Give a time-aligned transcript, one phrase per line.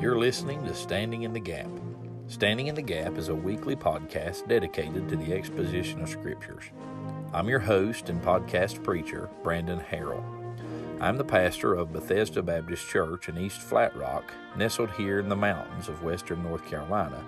[0.00, 1.68] You're listening to Standing in the Gap.
[2.26, 6.64] Standing in the Gap is a weekly podcast dedicated to the exposition of Scriptures.
[7.34, 10.24] I'm your host and podcast preacher, Brandon Harrell.
[11.02, 15.36] I'm the pastor of Bethesda Baptist Church in East Flat Rock, nestled here in the
[15.36, 17.22] mountains of western North Carolina,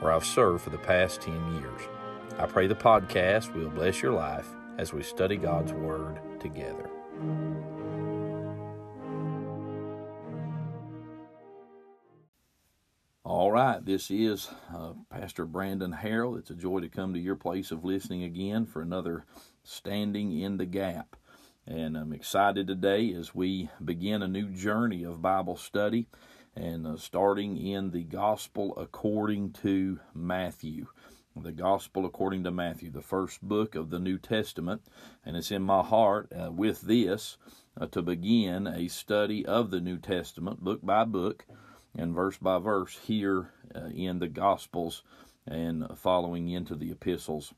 [0.00, 1.82] where I've served for the past 10 years.
[2.38, 4.48] I pray the podcast will bless your life
[4.78, 6.88] as we study God's Word together.
[13.54, 16.36] Right, this is uh, Pastor Brandon Harrell.
[16.36, 19.26] It's a joy to come to your place of listening again for another
[19.62, 21.14] Standing in the Gap.
[21.64, 26.08] And I'm excited today as we begin a new journey of Bible study
[26.56, 30.88] and uh, starting in the Gospel according to Matthew.
[31.36, 34.82] The Gospel according to Matthew, the first book of the New Testament.
[35.24, 37.36] And it's in my heart uh, with this
[37.80, 41.46] uh, to begin a study of the New Testament, book by book
[41.96, 45.02] and verse by verse here uh, in the Gospels
[45.46, 47.52] and following into the epistles.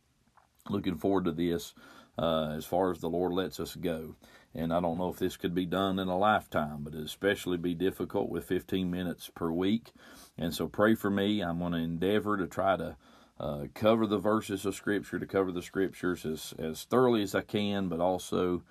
[0.68, 1.74] Looking forward to this
[2.18, 4.16] uh, as far as the Lord lets us go.
[4.54, 7.58] And I don't know if this could be done in a lifetime, but it especially
[7.58, 9.92] be difficult with 15 minutes per week.
[10.38, 11.42] And so pray for me.
[11.42, 12.96] I'm going to endeavor to try to
[13.38, 17.42] uh, cover the verses of Scripture, to cover the Scriptures as, as thoroughly as I
[17.42, 18.62] can, but also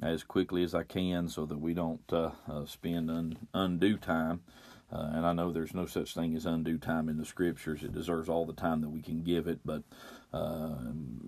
[0.00, 4.40] as quickly as I can so that we don't uh, uh spend un, undue time
[4.92, 7.82] uh, and I know there's no such thing as undue time in the scriptures.
[7.82, 9.60] It deserves all the time that we can give it.
[9.64, 9.84] But
[10.34, 10.74] uh,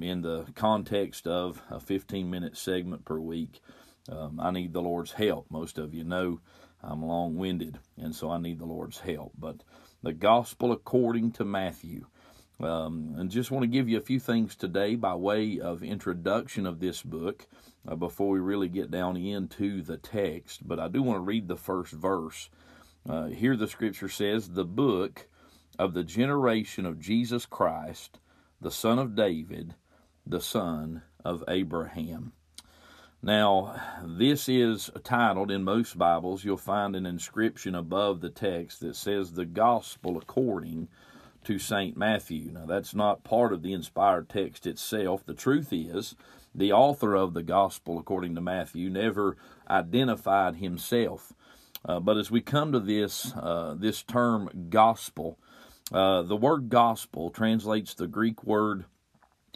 [0.00, 3.62] in the context of a 15 minute segment per week,
[4.10, 5.46] um, I need the Lord's help.
[5.50, 6.40] Most of you know
[6.82, 9.32] I'm long winded, and so I need the Lord's help.
[9.38, 9.62] But
[10.02, 12.06] the gospel according to Matthew.
[12.60, 16.66] Um, and just want to give you a few things today by way of introduction
[16.66, 17.46] of this book
[17.88, 20.66] uh, before we really get down into the text.
[20.66, 22.48] But I do want to read the first verse
[23.08, 25.26] uh, here the scripture says, the book
[25.78, 28.18] of the generation of Jesus Christ,
[28.60, 29.74] the son of David,
[30.26, 32.32] the son of Abraham.
[33.22, 38.96] Now, this is titled in most Bibles, you'll find an inscription above the text that
[38.96, 40.88] says the gospel according
[41.44, 41.96] to St.
[41.96, 42.50] Matthew.
[42.52, 45.24] Now, that's not part of the inspired text itself.
[45.24, 46.14] The truth is,
[46.54, 49.36] the author of the gospel according to Matthew never
[49.68, 51.32] identified himself.
[51.84, 55.38] Uh, but as we come to this uh, this term gospel,
[55.92, 58.86] uh, the word gospel translates the Greek word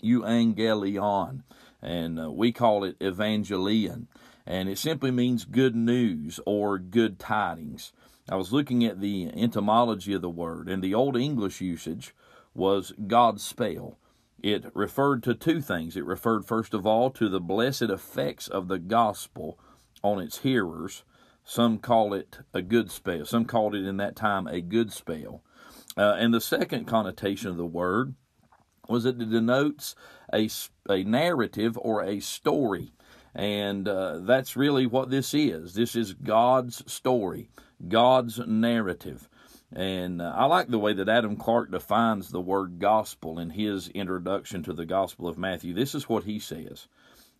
[0.02, 1.42] euangelion,
[1.82, 4.06] and uh, we call it evangelion,
[4.46, 7.92] and it simply means good news or good tidings.
[8.30, 12.14] I was looking at the etymology of the word, and the Old English usage
[12.54, 13.96] was God's spell.
[14.42, 15.96] It referred to two things.
[15.96, 19.58] It referred, first of all, to the blessed effects of the gospel
[20.02, 21.04] on its hearers,
[21.48, 23.24] some call it a good spell.
[23.24, 25.42] Some called it in that time a good spell.
[25.96, 28.14] Uh, and the second connotation of the word
[28.86, 29.94] was that it denotes
[30.30, 30.50] a,
[30.90, 32.92] a narrative or a story.
[33.34, 35.72] And uh, that's really what this is.
[35.72, 37.48] This is God's story,
[37.88, 39.30] God's narrative.
[39.72, 43.88] And uh, I like the way that Adam Clarke defines the word gospel in his
[43.88, 45.72] introduction to the Gospel of Matthew.
[45.72, 46.88] This is what he says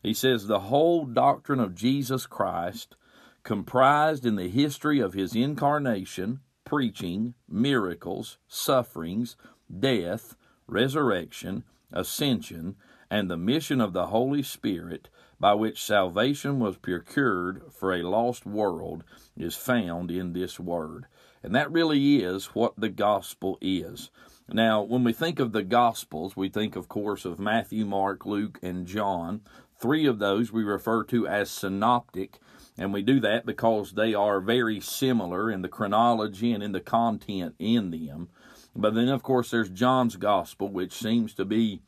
[0.03, 2.97] He says, The whole doctrine of Jesus Christ
[3.43, 9.37] comprised in the history of his incarnation, preaching, miracles, sufferings,
[9.81, 12.77] death, resurrection, ascension,
[13.10, 15.09] and the mission of the Holy Spirit
[15.41, 19.04] by which salvation was procured for a lost world
[19.37, 21.06] is found in this word.
[21.43, 24.10] And that really is what the gospel is.
[24.50, 28.59] Now, when we think of the gospels, we think, of course, of Matthew, Mark, Luke,
[28.62, 29.43] and John.
[29.78, 32.39] Three of those we refer to as synoptic,
[32.77, 36.81] and we do that because they are very similar in the chronology and in the
[36.81, 38.28] content in them.
[38.75, 41.83] But then, of course, there's John's Gospel, which seems to be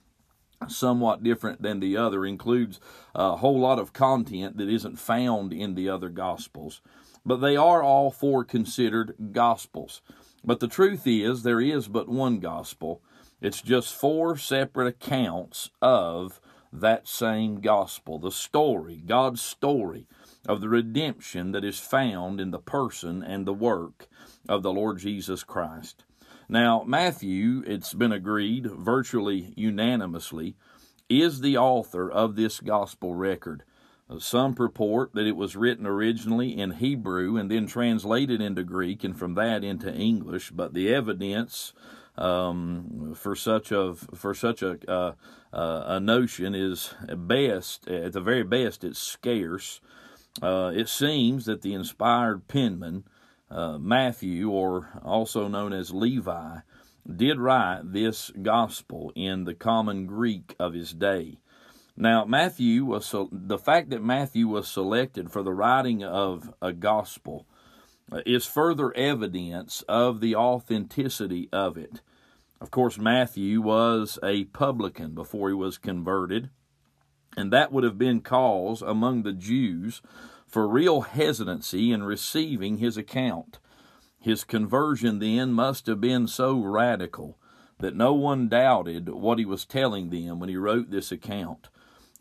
[0.68, 2.80] somewhat different than the other, includes
[3.14, 6.80] a whole lot of content that isn't found in the other Gospels.
[7.24, 10.00] But they are all four considered Gospels.
[10.44, 13.02] But the truth is, there is but one Gospel.
[13.40, 16.40] It's just four separate accounts of
[16.72, 20.06] that same Gospel, the story, God's story
[20.46, 24.08] of the redemption that is found in the person and the work
[24.48, 26.04] of the Lord Jesus Christ.
[26.48, 30.56] Now, Matthew, it's been agreed virtually unanimously,
[31.08, 33.64] is the author of this gospel record.
[34.18, 39.16] Some purport that it was written originally in Hebrew and then translated into Greek and
[39.16, 41.72] from that into English, but the evidence
[42.20, 45.12] um, for such a for such a uh,
[45.52, 49.80] uh, a notion is best at the very best it's scarce
[50.42, 53.04] uh, it seems that the inspired penman
[53.50, 56.58] uh, Matthew, or also known as Levi,
[57.16, 61.38] did write this gospel in the common Greek of his day.
[61.96, 67.46] Now, Matthew was the fact that Matthew was selected for the writing of a gospel
[68.12, 72.00] uh, is further evidence of the authenticity of it.
[72.60, 76.50] Of course, Matthew was a publican before he was converted,
[77.34, 80.02] and that would have been cause among the Jews
[80.46, 83.60] for real hesitancy in receiving his account.
[84.18, 87.38] His conversion then must have been so radical
[87.78, 91.70] that no one doubted what he was telling them when he wrote this account.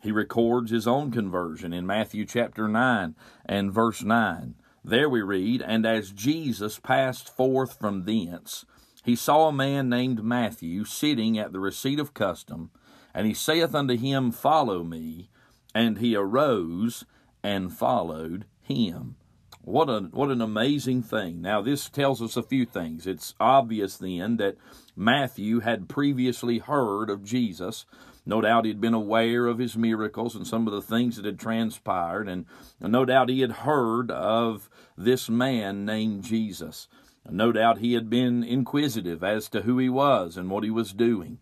[0.02, 3.14] He records his own conversion in Matthew chapter 9
[3.44, 4.54] and verse 9.
[4.82, 8.64] There we read, And as Jesus passed forth from thence,
[9.04, 12.70] he saw a man named Matthew sitting at the receipt of custom,
[13.14, 15.30] and he saith unto him, Follow me.
[15.74, 17.04] And he arose
[17.42, 19.16] and followed him.
[19.62, 21.42] What a what an amazing thing.
[21.42, 23.06] Now this tells us a few things.
[23.06, 24.56] It's obvious then that
[24.96, 27.84] Matthew had previously heard of Jesus.
[28.26, 31.38] No doubt he'd been aware of his miracles and some of the things that had
[31.38, 32.46] transpired, and
[32.80, 36.88] no doubt he had heard of this man named Jesus.
[37.32, 40.92] No doubt he had been inquisitive as to who he was and what he was
[40.92, 41.38] doing.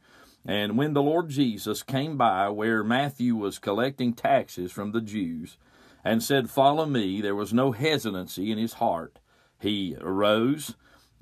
[0.47, 5.57] And when the Lord Jesus came by where Matthew was collecting taxes from the Jews
[6.05, 9.19] and said, Follow me, there was no hesitancy in his heart.
[9.61, 10.75] He arose,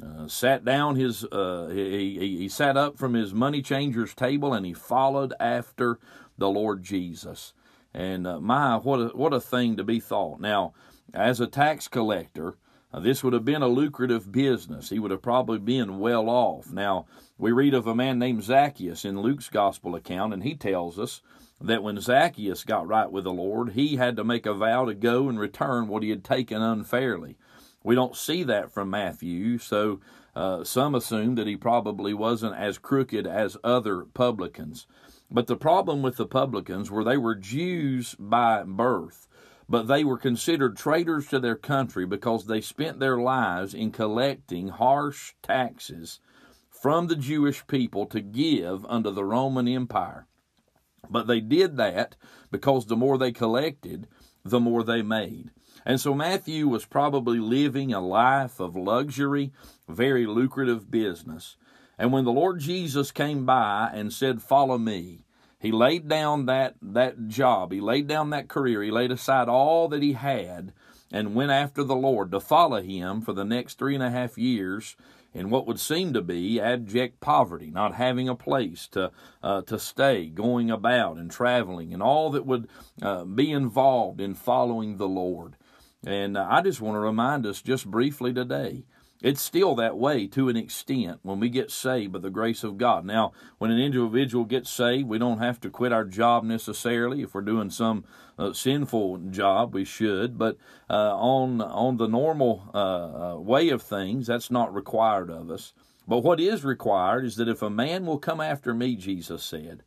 [0.03, 4.53] uh, sat down his, uh, he, he, he sat up from his money changer's table
[4.53, 5.99] and he followed after
[6.39, 7.53] the Lord Jesus.
[7.95, 10.39] And uh, my, what a, what a thing to be thought.
[10.39, 10.75] Now,
[11.15, 12.57] as a tax collector,
[13.01, 14.91] this would have been a lucrative business.
[14.91, 16.71] He would have probably been well off.
[16.71, 17.07] Now,
[17.39, 21.21] we read of a man named Zacchaeus in Luke's gospel account, and he tells us
[21.61, 24.95] that when Zacchaeus got right with the Lord, he had to make a vow to
[24.95, 27.37] go and return what he had taken unfairly.
[27.83, 30.01] We don't see that from Matthew, so
[30.35, 34.87] uh, some assume that he probably wasn't as crooked as other publicans.
[35.31, 39.27] But the problem with the publicans were they were Jews by birth
[39.69, 44.69] but they were considered traitors to their country because they spent their lives in collecting
[44.69, 46.21] harsh taxes
[46.71, 50.27] from the Jewish people to give unto the Roman Empire.
[51.11, 52.17] But they did that
[52.51, 54.07] because the more they collected,
[54.45, 55.51] the more they made.
[55.85, 59.53] And so Matthew was probably living a life of luxury,
[59.89, 61.57] very lucrative business.
[61.99, 65.26] And when the Lord Jesus came by and said, Follow me,
[65.59, 69.89] he laid down that, that job, he laid down that career, he laid aside all
[69.89, 70.73] that he had
[71.13, 74.37] and went after the Lord to follow him for the next three and a half
[74.37, 74.97] years
[75.33, 79.13] in what would seem to be abject poverty, not having a place to
[79.43, 82.69] uh, to stay, going about and traveling, and all that would
[83.03, 85.57] uh, be involved in following the Lord.
[86.07, 88.85] And uh, I just want to remind us just briefly today
[89.23, 92.77] it's still that way to an extent when we get saved by the grace of
[92.77, 93.05] God.
[93.05, 97.23] Now, when an individual gets saved, we don't have to quit our job necessarily.
[97.23, 98.05] If we're doing some
[98.39, 100.37] uh, sinful job, we should.
[100.37, 100.59] But
[100.91, 105.73] uh, on on the normal uh, uh way of things, that's not required of us.
[106.07, 109.83] But what is required is that if a man will come after me, Jesus said,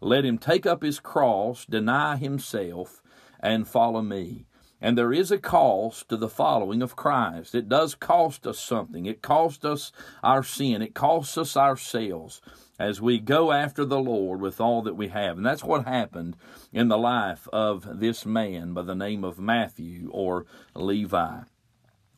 [0.00, 3.02] let him take up his cross, deny himself,
[3.40, 4.46] and follow me.
[4.80, 7.54] And there is a cost to the following of Christ.
[7.54, 9.06] It does cost us something.
[9.06, 9.90] It costs us
[10.22, 10.82] our sin.
[10.82, 12.40] It costs us ourselves
[12.78, 15.36] as we go after the Lord with all that we have.
[15.36, 16.36] And that's what happened
[16.72, 21.40] in the life of this man by the name of Matthew or Levi.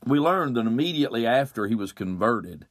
[0.06, 2.66] We learned that immediately after he was converted,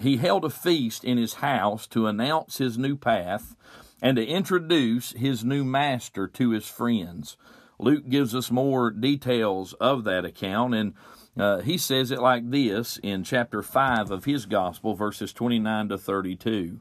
[0.00, 3.54] he held a feast in his house to announce his new path
[4.02, 7.36] and to introduce his new master to his friends.
[7.78, 10.94] Luke gives us more details of that account, and
[11.38, 15.98] uh, he says it like this in chapter 5 of his gospel, verses 29 to
[15.98, 16.80] 32.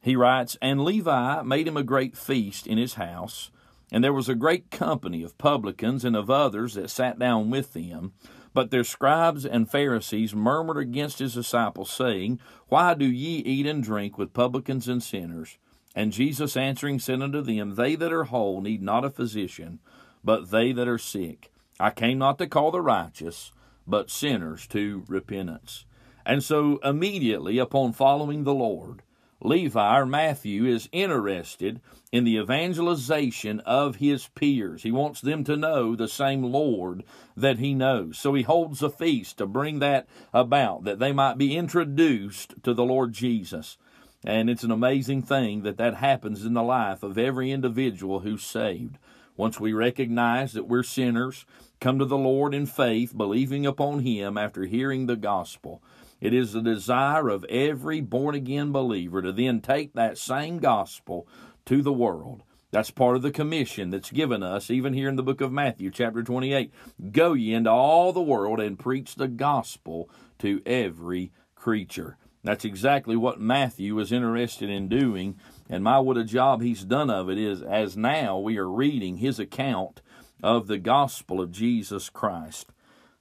[0.00, 3.50] He writes, And Levi made him a great feast in his house,
[3.92, 7.72] and there was a great company of publicans and of others that sat down with
[7.72, 8.12] them.
[8.52, 13.82] But their scribes and Pharisees murmured against his disciples, saying, Why do ye eat and
[13.82, 15.58] drink with publicans and sinners?
[15.94, 19.78] And Jesus answering said unto them, They that are whole need not a physician,
[20.26, 21.52] but they that are sick.
[21.78, 23.52] I came not to call the righteous,
[23.86, 25.84] but sinners to repentance.
[26.26, 29.02] And so immediately upon following the Lord,
[29.40, 31.80] Levi or Matthew is interested
[32.10, 34.82] in the evangelization of his peers.
[34.82, 37.04] He wants them to know the same Lord
[37.36, 38.18] that he knows.
[38.18, 42.74] So he holds a feast to bring that about, that they might be introduced to
[42.74, 43.78] the Lord Jesus.
[44.24, 48.42] And it's an amazing thing that that happens in the life of every individual who's
[48.42, 48.98] saved.
[49.36, 51.44] Once we recognize that we're sinners,
[51.80, 55.82] come to the Lord in faith, believing upon Him after hearing the gospel.
[56.20, 61.28] It is the desire of every born again believer to then take that same gospel
[61.66, 62.42] to the world.
[62.70, 65.90] That's part of the commission that's given us, even here in the book of Matthew,
[65.90, 66.72] chapter 28.
[67.12, 72.16] Go ye into all the world and preach the gospel to every creature.
[72.42, 75.36] That's exactly what Matthew was interested in doing.
[75.68, 79.16] And my, what a job he's done of it is as now we are reading
[79.16, 80.00] his account
[80.42, 82.72] of the gospel of Jesus Christ.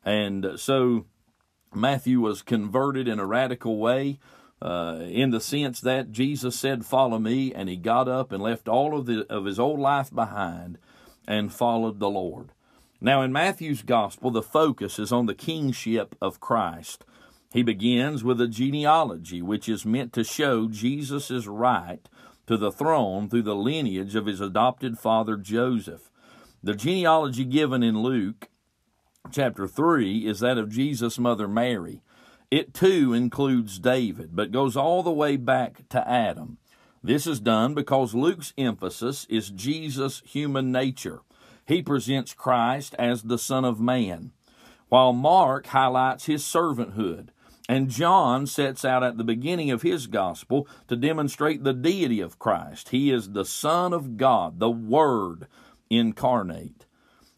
[0.04, 1.06] And so
[1.74, 4.20] Matthew was converted in a radical way.
[4.62, 8.70] Uh, in the sense that Jesus said, "Follow me," and he got up and left
[8.70, 10.78] all of the of his old life behind
[11.28, 12.54] and followed the Lord.
[13.02, 17.04] Now, in Matthew's gospel, the focus is on the kingship of Christ.
[17.52, 22.08] He begins with a genealogy, which is meant to show Jesus' right
[22.48, 26.10] to the throne through the lineage of his adopted father Joseph.
[26.64, 28.50] The genealogy given in Luke
[29.32, 32.02] chapter 3 is that of Jesus' mother Mary.
[32.52, 36.58] It too includes David, but goes all the way back to Adam.
[37.04, 41.22] This is done because Luke's emphasis is Jesus' human nature.
[41.68, 44.32] He presents Christ as the Son of Man,
[44.90, 47.30] while Mark highlights his servanthood.
[47.68, 52.38] And John sets out at the beginning of his gospel to demonstrate the deity of
[52.38, 52.90] Christ.
[52.90, 55.48] He is the Son of God, the Word
[55.90, 56.86] incarnate.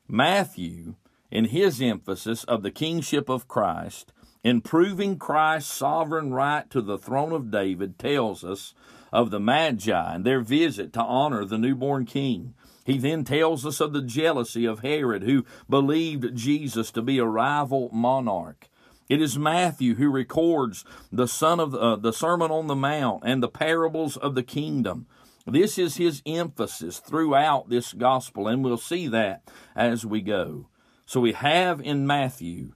[0.08, 0.96] Matthew,
[1.32, 4.12] in his emphasis of the kingship of Christ,
[4.44, 8.74] in proving Christ's sovereign right to the throne of David, tells us
[9.12, 12.54] of the Magi and their visit to honor the newborn king.
[12.86, 17.26] He then tells us of the jealousy of Herod, who believed Jesus to be a
[17.26, 18.70] rival monarch.
[19.10, 23.42] It is Matthew who records the son of uh, the Sermon on the Mount and
[23.42, 25.08] the parables of the kingdom.
[25.46, 30.68] This is his emphasis throughout this gospel, and we'll see that as we go.
[31.06, 32.74] So we have in Matthew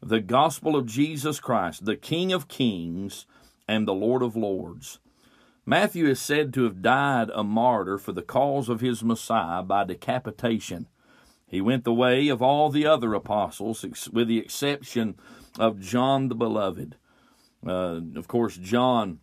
[0.00, 3.26] the gospel of Jesus Christ, the King of kings
[3.66, 5.00] and the Lord of lords.
[5.66, 9.84] Matthew is said to have died a martyr for the cause of his Messiah by
[9.84, 10.86] decapitation.
[11.46, 15.16] He went the way of all the other apostles, with the exception
[15.58, 16.96] of John the Beloved.
[17.66, 19.20] Uh, of course, John,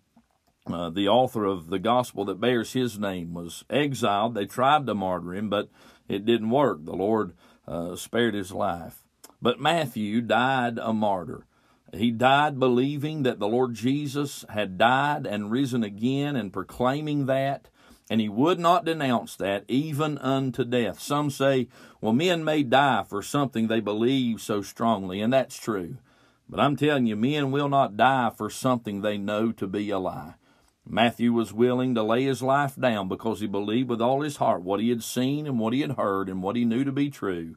[0.67, 4.35] uh, the author of the gospel that bears his name, was exiled.
[4.35, 5.69] They tried to martyr him, but
[6.07, 6.85] it didn't work.
[6.85, 7.33] The Lord
[7.67, 9.03] uh, spared his life.
[9.41, 11.45] But Matthew died a martyr.
[11.93, 17.67] He died believing that the Lord Jesus had died and risen again and proclaiming that,
[18.09, 20.99] and he would not denounce that even unto death.
[20.99, 21.67] Some say,
[21.99, 25.97] well, men may die for something they believe so strongly, and that's true.
[26.49, 29.99] But I'm telling you, men will not die for something they know to be a
[29.99, 30.33] lie.
[30.87, 34.63] Matthew was willing to lay his life down because he believed with all his heart
[34.63, 37.11] what he had seen and what he had heard and what he knew to be
[37.11, 37.55] true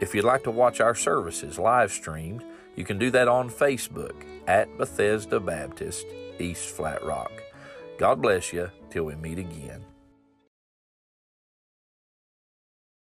[0.00, 2.44] If you'd like to watch our services live streamed,
[2.76, 4.14] you can do that on Facebook
[4.46, 6.06] at Bethesda Baptist
[6.38, 7.32] East Flat Rock.
[7.98, 9.84] God bless you till we meet again.